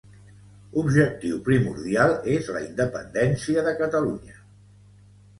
[0.83, 4.35] Objectiu primordial és la independència de Catalunya